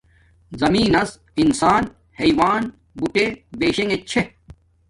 زمین 0.61 0.87
نس 0.93 1.09
انسان 1.41 1.83
حیوان 2.19 2.61
بوٹے 2.97 3.25
بشنݣ 3.59 3.91
چھے 4.09 4.21